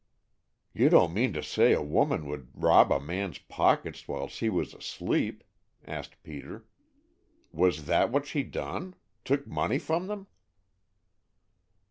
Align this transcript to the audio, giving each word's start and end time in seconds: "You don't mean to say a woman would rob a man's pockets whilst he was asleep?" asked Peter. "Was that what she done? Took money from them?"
"You 0.73 0.89
don't 0.89 1.13
mean 1.13 1.31
to 1.33 1.43
say 1.43 1.73
a 1.73 1.81
woman 1.83 2.25
would 2.25 2.47
rob 2.55 2.91
a 2.91 2.99
man's 2.99 3.37
pockets 3.37 4.07
whilst 4.07 4.39
he 4.39 4.49
was 4.49 4.73
asleep?" 4.73 5.43
asked 5.85 6.23
Peter. 6.23 6.65
"Was 7.51 7.85
that 7.85 8.09
what 8.11 8.25
she 8.25 8.41
done? 8.41 8.95
Took 9.25 9.45
money 9.45 9.77
from 9.77 10.07
them?" 10.07 10.25